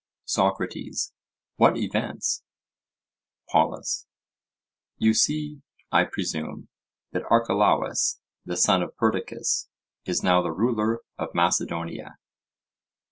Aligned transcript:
SOCRATES: 0.25 1.13
What 1.57 1.77
events? 1.77 2.41
POLUS: 3.49 4.07
You 4.97 5.13
see, 5.13 5.61
I 5.91 6.05
presume, 6.05 6.69
that 7.11 7.21
Archelaus 7.29 8.19
the 8.43 8.57
son 8.57 8.81
of 8.81 8.97
Perdiccas 8.97 9.69
is 10.05 10.23
now 10.23 10.41
the 10.41 10.51
ruler 10.51 11.01
of 11.19 11.35
Macedonia? 11.35 12.17